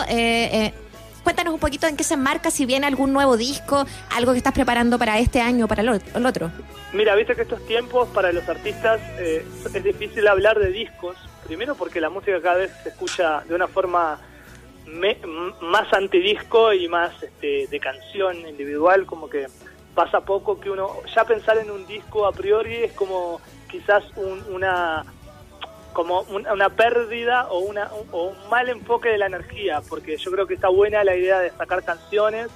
Cuéntanos 1.22 1.54
un 1.54 1.60
poquito 1.60 1.86
en 1.86 1.96
qué 1.96 2.04
se 2.04 2.14
enmarca, 2.14 2.50
si 2.50 2.66
viene 2.66 2.86
algún 2.86 3.12
nuevo 3.12 3.36
disco, 3.36 3.86
algo 4.10 4.32
que 4.32 4.38
estás 4.38 4.52
preparando 4.52 4.98
para 4.98 5.18
este 5.18 5.40
año 5.40 5.66
o 5.66 5.68
para 5.68 5.82
el 5.82 6.26
otro. 6.26 6.50
Mira, 6.92 7.14
viste 7.14 7.34
que 7.34 7.42
estos 7.42 7.64
tiempos 7.66 8.08
para 8.08 8.32
los 8.32 8.48
artistas 8.48 9.00
eh, 9.18 9.44
es 9.72 9.84
difícil 9.84 10.26
hablar 10.28 10.58
de 10.58 10.70
discos, 10.70 11.16
primero 11.46 11.74
porque 11.74 12.00
la 12.00 12.10
música 12.10 12.40
cada 12.40 12.56
vez 12.56 12.70
se 12.82 12.90
escucha 12.90 13.42
de 13.48 13.54
una 13.54 13.66
forma 13.66 14.18
más 15.62 15.92
antidisco 15.92 16.72
y 16.72 16.88
más 16.88 17.22
este, 17.22 17.66
de 17.66 17.80
canción 17.80 18.46
individual, 18.46 19.06
como 19.06 19.30
que 19.30 19.46
pasa 19.94 20.20
poco 20.20 20.60
que 20.60 20.70
uno 20.70 20.88
ya 21.14 21.24
pensar 21.24 21.58
en 21.58 21.70
un 21.70 21.86
disco 21.86 22.26
a 22.26 22.32
priori 22.32 22.76
es 22.76 22.92
como 22.92 23.40
quizás 23.70 24.04
una 24.50 25.04
como 25.92 26.20
una 26.22 26.70
pérdida 26.70 27.46
o 27.48 27.60
una 27.60 27.90
o 28.12 28.28
un 28.28 28.50
mal 28.50 28.68
enfoque 28.68 29.10
de 29.10 29.18
la 29.18 29.26
energía 29.26 29.80
porque 29.88 30.16
yo 30.16 30.30
creo 30.30 30.46
que 30.46 30.54
está 30.54 30.68
buena 30.68 31.04
la 31.04 31.16
idea 31.16 31.40
de 31.40 31.50
sacar 31.50 31.84
canciones 31.84 32.48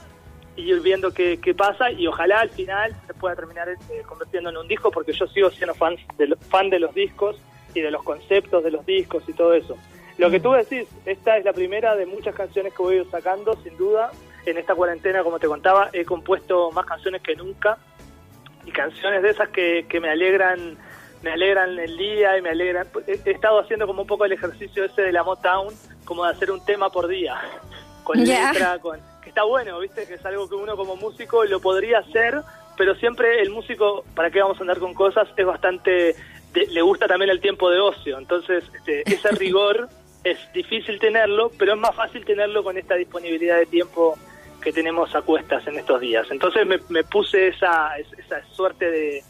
y 0.56 0.70
ir 0.70 0.80
viendo 0.80 1.12
qué, 1.12 1.38
qué 1.40 1.54
pasa 1.54 1.90
y 1.90 2.06
ojalá 2.06 2.40
al 2.40 2.50
final 2.50 2.94
se 3.06 3.14
pueda 3.14 3.36
terminar 3.36 3.68
eh, 3.68 3.76
convirtiendo 4.06 4.50
en 4.50 4.56
un 4.56 4.68
disco 4.68 4.90
porque 4.90 5.12
yo 5.12 5.26
sigo 5.26 5.50
siendo 5.50 5.74
fan 5.74 5.96
de, 6.16 6.34
fan 6.48 6.70
de 6.70 6.80
los 6.80 6.94
discos 6.94 7.36
y 7.74 7.80
de 7.80 7.90
los 7.90 8.02
conceptos 8.02 8.64
de 8.64 8.70
los 8.70 8.86
discos 8.86 9.22
y 9.28 9.32
todo 9.32 9.52
eso 9.52 9.76
lo 10.18 10.30
que 10.30 10.40
tú 10.40 10.52
decís, 10.52 10.88
esta 11.04 11.36
es 11.36 11.44
la 11.44 11.52
primera 11.52 11.94
de 11.94 12.06
muchas 12.06 12.34
canciones 12.34 12.72
que 12.72 12.82
voy 12.82 12.96
a 12.96 12.98
ir 13.00 13.10
sacando, 13.10 13.54
sin 13.62 13.76
duda. 13.76 14.10
En 14.46 14.56
esta 14.56 14.74
cuarentena, 14.74 15.22
como 15.22 15.38
te 15.38 15.46
contaba, 15.46 15.90
he 15.92 16.04
compuesto 16.04 16.70
más 16.70 16.86
canciones 16.86 17.20
que 17.20 17.36
nunca 17.36 17.76
y 18.64 18.70
canciones 18.70 19.22
de 19.22 19.30
esas 19.30 19.48
que, 19.50 19.84
que 19.88 20.00
me 20.00 20.08
alegran 20.08 20.78
me 21.26 21.32
alegran 21.32 21.76
el 21.76 21.96
día 21.96 22.38
y 22.38 22.42
me 22.42 22.50
alegran. 22.50 22.86
He, 23.08 23.30
estado 23.30 23.58
haciendo 23.58 23.84
como 23.88 24.02
un 24.02 24.06
poco 24.06 24.24
el 24.24 24.32
ejercicio 24.32 24.84
ese 24.84 25.02
de 25.02 25.10
la 25.10 25.24
Motown, 25.24 25.74
como 26.04 26.24
de 26.24 26.30
hacer 26.30 26.52
un 26.52 26.64
tema 26.64 26.88
por 26.88 27.08
día, 27.08 27.34
con 28.04 28.22
letra, 28.24 28.78
con 28.78 29.00
que 29.20 29.30
está 29.30 29.42
bueno, 29.42 29.80
viste, 29.80 30.06
que 30.06 30.14
es 30.14 30.24
algo 30.24 30.48
que 30.48 30.54
uno 30.54 30.76
como 30.76 30.94
músico 30.94 31.44
lo 31.44 31.58
podría 31.58 31.98
hacer, 31.98 32.42
pero 32.76 32.94
siempre 32.94 33.42
el 33.42 33.50
músico, 33.50 34.04
¿para 34.14 34.30
qué 34.30 34.40
vamos 34.40 34.58
a 34.58 34.60
andar 34.60 34.78
con 34.78 34.94
cosas? 34.94 35.26
Es 35.36 35.44
bastante, 35.44 36.14
le 36.54 36.82
gusta 36.82 37.08
también 37.08 37.32
el 37.32 37.40
tiempo 37.40 37.70
de 37.70 37.80
ocio, 37.80 38.18
entonces 38.18 38.62
este, 38.72 39.02
ese 39.12 39.30
rigor 39.32 39.88
es 40.22 40.38
difícil 40.52 41.00
tenerlo, 41.00 41.50
pero 41.58 41.72
es 41.72 41.78
más 41.78 41.96
fácil 41.96 42.24
tenerlo 42.24 42.62
con 42.62 42.78
esta 42.78 42.94
disponibilidad 42.94 43.58
de 43.58 43.66
tiempo 43.66 44.16
que 44.62 44.72
tenemos 44.72 45.12
a 45.16 45.22
cuestas 45.22 45.66
en 45.66 45.76
estos 45.76 46.00
días. 46.00 46.28
Entonces 46.30 46.64
me, 46.66 47.02
puse 47.02 47.48
esa, 47.48 47.96
esa 47.98 48.44
suerte 48.52 48.88
de 48.90 49.24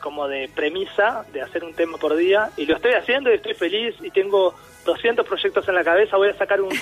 como 0.00 0.28
de 0.28 0.48
premisa 0.54 1.24
de 1.32 1.42
hacer 1.42 1.64
un 1.64 1.74
tema 1.74 1.98
por 1.98 2.16
día 2.16 2.50
y 2.56 2.66
lo 2.66 2.76
estoy 2.76 2.92
haciendo 2.92 3.30
y 3.30 3.34
estoy 3.34 3.54
feliz 3.54 3.94
y 4.02 4.10
tengo 4.10 4.54
200 4.84 5.26
proyectos 5.26 5.68
en 5.68 5.74
la 5.74 5.84
cabeza. 5.84 6.16
Voy 6.16 6.28
a 6.28 6.38
sacar 6.38 6.60
un, 6.60 6.72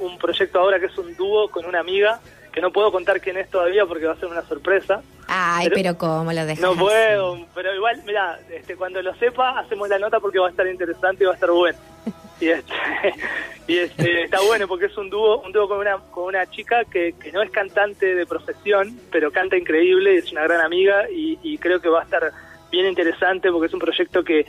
un, 0.00 0.18
proyecto 0.18 0.60
ahora 0.60 0.78
que 0.78 0.86
es 0.86 0.98
un 0.98 1.14
dúo 1.16 1.48
con 1.48 1.64
una 1.64 1.80
amiga 1.80 2.20
que 2.52 2.60
no 2.60 2.70
puedo 2.70 2.92
contar 2.92 3.20
quién 3.20 3.36
es 3.36 3.50
todavía 3.50 3.84
porque 3.86 4.06
va 4.06 4.12
a 4.12 4.16
ser 4.16 4.28
una 4.28 4.42
sorpresa. 4.42 5.02
Ay, 5.26 5.68
pero, 5.72 5.96
¿cómo 5.96 6.32
lo 6.32 6.44
dejas? 6.44 6.60
No 6.60 6.76
puedo, 6.76 7.46
pero 7.54 7.74
igual, 7.74 8.00
mira, 8.06 8.38
este, 8.50 8.76
cuando 8.76 9.02
lo 9.02 9.14
sepa 9.14 9.58
hacemos 9.58 9.88
la 9.88 9.98
nota 9.98 10.20
porque 10.20 10.38
va 10.38 10.48
a 10.48 10.50
estar 10.50 10.66
interesante 10.66 11.24
y 11.24 11.26
va 11.26 11.32
a 11.32 11.34
estar 11.34 11.50
bueno. 11.50 11.78
y 12.40 12.48
este, 12.48 12.72
y 13.66 13.78
este, 13.78 14.24
está 14.24 14.40
bueno 14.42 14.68
porque 14.68 14.86
es 14.86 14.96
un 14.96 15.08
dúo 15.08 15.40
un 15.40 15.52
dúo 15.52 15.68
con 15.68 15.78
una 15.78 15.98
con 16.10 16.24
una 16.24 16.46
chica 16.50 16.84
que, 16.84 17.14
que 17.14 17.32
no 17.32 17.42
es 17.42 17.50
cantante 17.50 18.14
de 18.14 18.26
profesión 18.26 18.98
pero 19.10 19.30
canta 19.30 19.56
increíble 19.56 20.16
es 20.16 20.30
una 20.32 20.42
gran 20.42 20.60
amiga 20.60 21.08
y, 21.10 21.58
creo 21.58 21.80
que 21.80 21.88
va 21.88 22.00
a 22.00 22.04
estar 22.04 22.30
bien 22.74 22.86
interesante 22.86 23.50
porque 23.50 23.66
es 23.68 23.74
un 23.74 23.80
proyecto 23.80 24.22
que 24.24 24.46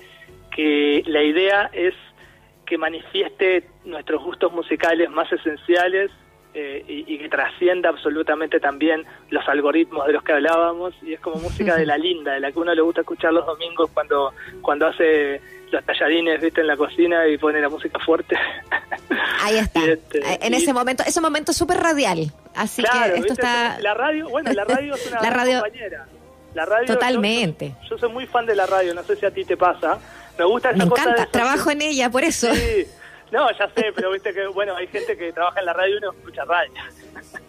que 0.55 1.03
la 1.05 1.21
idea 1.21 1.69
es 1.73 1.93
que 2.65 2.77
manifieste 2.77 3.67
nuestros 3.83 4.23
gustos 4.23 4.51
musicales 4.53 5.09
más 5.11 5.31
esenciales 5.31 6.09
eh, 6.53 6.83
y, 6.87 7.17
que 7.17 7.27
trascienda 7.27 7.89
absolutamente 7.89 8.61
también 8.61 9.03
los 9.29 9.45
algoritmos 9.49 10.07
de 10.07 10.13
los 10.13 10.23
que 10.23 10.31
hablábamos 10.31 10.93
y 11.03 11.13
es 11.13 11.19
como 11.19 11.35
música 11.35 11.75
de 11.75 11.85
la 11.85 11.97
linda, 11.97 12.31
de 12.31 12.39
la 12.39 12.51
que 12.53 12.59
uno 12.59 12.73
le 12.73 12.81
gusta 12.81 13.01
escuchar 13.01 13.33
los 13.33 13.45
domingos 13.45 13.91
cuando 13.93 14.33
cuando 14.61 14.87
hace 14.87 15.41
los 15.69 15.83
tallarines, 15.83 16.39
viste, 16.39 16.61
en 16.61 16.67
la 16.67 16.77
cocina 16.77 17.27
y 17.27 17.37
pone 17.37 17.59
la 17.59 17.67
música 17.67 17.99
fuerte. 17.99 18.37
Ahí 19.43 19.57
está. 19.57 19.83
Este, 19.83 20.21
en 20.47 20.53
ese 20.53 20.71
momento, 20.71 21.03
ese 21.05 21.19
momento 21.19 21.51
súper 21.51 21.77
radial. 21.77 22.31
Así 22.55 22.81
que 22.83 23.17
esto 23.19 23.33
está... 23.33 23.77
La 23.81 23.93
radio, 23.93 24.29
bueno, 24.29 24.53
la 24.53 24.63
radio 24.63 24.95
es 24.95 25.07
una 25.07 25.21
la 25.21 25.29
radio... 25.29 25.59
compañera. 25.59 26.07
La 26.55 26.65
radio, 26.65 26.87
Totalmente. 26.87 27.75
Yo, 27.89 27.97
soy 27.97 28.09
muy 28.09 28.25
fan 28.25 28.45
de 28.45 28.55
la 28.55 28.65
radio, 28.65 28.93
no 28.93 29.03
sé 29.03 29.17
si 29.17 29.25
a 29.25 29.31
ti 29.31 29.43
te 29.43 29.57
pasa. 29.57 29.99
Me 30.39 30.45
gusta 30.45 30.69
esa 30.69 30.83
Me 30.83 30.89
cosa 30.89 31.03
encanta, 31.03 31.25
trabajo 31.27 31.69
en 31.69 31.81
ella, 31.81 32.09
por 32.09 32.23
eso. 32.23 32.53
Sí. 32.53 32.87
No, 33.31 33.51
ya 33.51 33.69
sé, 33.75 33.91
pero 33.93 34.11
viste 34.11 34.33
que, 34.33 34.47
bueno, 34.47 34.75
hay 34.75 34.87
gente 34.87 35.17
que 35.17 35.33
trabaja 35.33 35.59
en 35.59 35.65
la 35.65 35.73
radio 35.73 35.97
y 35.97 36.01
no 36.01 36.11
escucha 36.11 36.45
radio. 36.45 36.71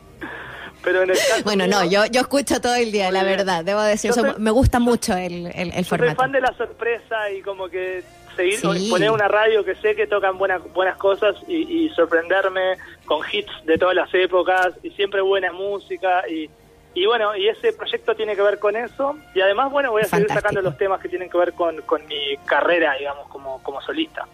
Pero 0.83 1.03
en 1.03 1.11
el 1.11 1.17
caso 1.17 1.43
bueno, 1.43 1.67
no, 1.67 1.85
yo, 1.85 2.07
yo 2.07 2.21
escucho 2.21 2.61
todo 2.61 2.77
el 2.77 2.93
día, 2.93 3.11
la 3.11 3.25
verdad, 3.25 3.65
debo 3.65 3.81
decir, 3.83 4.13
me 4.39 4.53
gusta 4.53 4.79
mucho 4.79 5.17
el, 5.17 5.47
el, 5.47 5.73
el 5.73 5.85
formato. 5.85 6.11
Soy 6.11 6.17
fan 6.17 6.33
de 6.33 6.41
la 6.41 6.53
sorpresa 6.57 7.31
y 7.33 7.43
como 7.43 7.69
que 7.69 8.05
seguir 8.37 8.61
poner 8.91 9.11
una 9.11 9.27
radio 9.27 9.65
que 9.65 9.75
sé 9.77 9.97
que 9.97 10.07
tocan 10.07 10.39
buenas 10.39 10.63
buenas 10.73 10.97
cosas 10.99 11.35
y, 11.49 11.89
sorprenderme 11.91 12.77
con 13.05 13.21
hits 13.31 13.51
de 13.65 13.79
todas 13.79 13.97
las 13.97 14.13
épocas 14.15 14.75
y 14.83 14.91
siempre 14.91 15.21
buena 15.23 15.53
música 15.53 16.23
y, 16.29 16.49
y 16.97 17.05
bueno, 17.05 17.37
y 17.37 17.47
ese 17.47 17.75
proyecto 17.75 18.15
tiene 18.15 18.35
que 18.35 18.41
ver 18.41 18.59
con 18.59 18.75
eso 18.75 19.19
y 19.35 19.43
además, 19.43 19.71
bueno, 19.71 19.91
voy 19.91 20.01
a 20.01 20.07
seguir 20.07 20.29
sacando 20.29 20.63
los 20.63 20.79
temas 20.79 20.99
que 20.99 21.11
tienen 21.11 21.29
que 21.29 21.37
ver 21.37 21.53
con, 21.53 21.83
con 21.83 22.07
mi 22.07 22.39
carrera, 22.47 22.95
digamos, 22.99 23.29
como, 23.29 23.63
como 23.63 23.83
solista. 23.83 24.27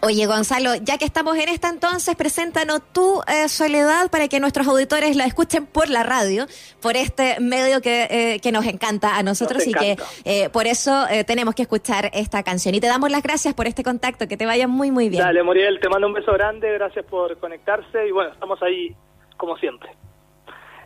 Oye, 0.00 0.24
Gonzalo, 0.24 0.76
ya 0.76 0.96
que 0.96 1.04
estamos 1.04 1.36
en 1.36 1.50
esta 1.50 1.68
entonces, 1.68 2.16
preséntanos 2.16 2.80
tu 2.94 3.20
eh, 3.26 3.50
soledad 3.50 4.10
para 4.10 4.28
que 4.28 4.40
nuestros 4.40 4.66
auditores 4.66 5.14
la 5.14 5.26
escuchen 5.26 5.66
por 5.66 5.90
la 5.90 6.04
radio, 6.04 6.46
por 6.80 6.96
este 6.96 7.38
medio 7.38 7.82
que, 7.82 8.06
eh, 8.08 8.40
que 8.40 8.50
nos 8.50 8.64
encanta 8.64 9.18
a 9.18 9.22
nosotros 9.22 9.66
y 9.66 9.74
que 9.74 9.96
eh, 10.24 10.48
por 10.48 10.66
eso 10.66 11.04
tenemos 11.26 11.54
que 11.54 11.62
escuchar 11.62 12.10
esta 12.14 12.42
canción. 12.44 12.76
Y 12.76 12.80
te 12.80 12.86
damos 12.86 13.10
las 13.10 13.22
gracias 13.22 13.52
por 13.52 13.66
este 13.66 13.84
contacto, 13.84 14.26
que 14.26 14.38
te 14.38 14.46
vaya 14.46 14.68
muy, 14.68 14.90
muy 14.90 15.10
bien. 15.10 15.22
Dale, 15.22 15.42
Muriel, 15.42 15.80
te 15.80 15.90
mando 15.90 16.06
un 16.06 16.14
beso 16.14 16.32
grande, 16.32 16.72
gracias 16.72 17.04
por 17.04 17.36
conectarse 17.36 18.08
y 18.08 18.10
bueno, 18.10 18.32
estamos 18.32 18.62
ahí 18.62 18.96
como 19.36 19.58
siempre. 19.58 19.90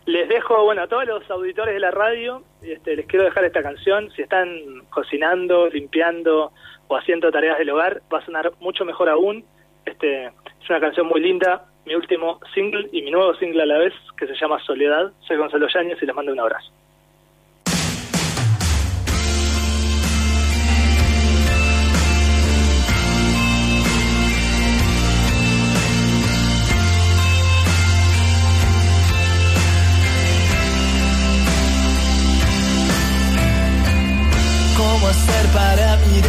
Les 0.05 0.27
dejo, 0.27 0.63
bueno, 0.63 0.83
a 0.83 0.87
todos 0.87 1.05
los 1.05 1.29
auditores 1.31 1.73
de 1.73 1.79
la 1.79 1.91
radio, 1.91 2.43
este, 2.61 2.95
les 2.95 3.05
quiero 3.05 3.23
dejar 3.23 3.45
esta 3.45 3.63
canción, 3.63 4.11
si 4.11 4.21
están 4.21 4.83
cocinando, 4.89 5.67
limpiando, 5.67 6.51
o 6.87 6.97
haciendo 6.97 7.31
tareas 7.31 7.57
del 7.57 7.69
hogar, 7.69 8.01
va 8.13 8.19
a 8.19 8.25
sonar 8.25 8.51
mucho 8.59 8.85
mejor 8.85 9.09
aún. 9.09 9.45
Este, 9.85 10.25
es 10.25 10.69
una 10.69 10.79
canción 10.79 11.07
muy 11.07 11.21
linda, 11.21 11.65
mi 11.85 11.95
último 11.95 12.39
single 12.53 12.89
y 12.91 13.01
mi 13.01 13.11
nuevo 13.11 13.33
single 13.35 13.63
a 13.63 13.65
la 13.65 13.77
vez, 13.77 13.93
que 14.17 14.27
se 14.27 14.35
llama 14.35 14.59
Soledad. 14.59 15.11
Soy 15.21 15.37
Gonzalo 15.37 15.67
Yáñez 15.67 16.01
y 16.01 16.05
les 16.05 16.15
mando 16.15 16.31
un 16.31 16.39
abrazo. 16.39 16.71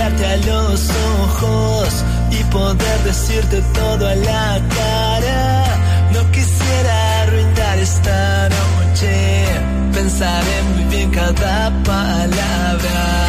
Mirarte 0.04 0.26
a 0.26 0.36
los 0.36 0.90
ojos 1.22 2.04
y 2.30 2.44
poder 2.44 2.98
decirte 3.04 3.62
todo 3.74 4.08
a 4.08 4.14
la 4.14 4.60
cara. 4.76 5.64
No 6.12 6.30
quisiera 6.30 7.22
arruinar 7.22 7.78
esta 7.78 8.48
noche, 8.48 9.44
pensaré 9.92 10.62
muy 10.74 10.84
bien 10.84 11.10
cada 11.10 11.70
palabra. 11.82 13.26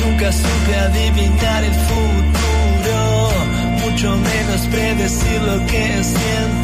Nunca 0.00 0.32
supe 0.32 0.76
adivinar 0.76 1.64
el 1.64 1.74
futuro, 1.74 3.30
mucho 3.84 4.16
menos 4.16 4.60
predecir 4.70 5.42
lo 5.42 5.66
que 5.66 6.04
sientes. 6.04 6.55